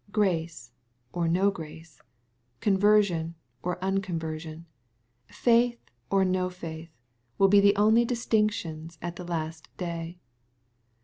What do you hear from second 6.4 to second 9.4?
faith, will be the only distinctions at the